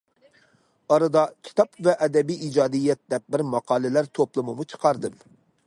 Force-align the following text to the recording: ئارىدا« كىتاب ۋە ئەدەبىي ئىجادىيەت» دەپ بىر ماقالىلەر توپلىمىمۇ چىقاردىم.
ئارىدا« 0.93 1.25
كىتاب 1.49 1.77
ۋە 1.87 1.93
ئەدەبىي 2.05 2.41
ئىجادىيەت» 2.47 3.03
دەپ 3.15 3.27
بىر 3.35 3.45
ماقالىلەر 3.51 4.13
توپلىمىمۇ 4.21 4.67
چىقاردىم. 4.73 5.21